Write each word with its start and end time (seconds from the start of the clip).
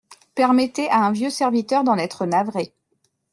Permettez 0.33 0.89
à 0.89 0.97
un 1.03 1.11
vieux 1.11 1.29
serviteur 1.29 1.83
d'en 1.83 1.95
être 1.95 2.25
navré. 2.25 2.73